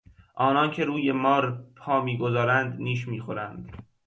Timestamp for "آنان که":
0.35-0.85